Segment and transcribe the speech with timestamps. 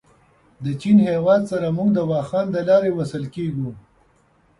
[0.63, 3.69] د چین هېواد سره موږ د واخان دلاري وصل کېږو.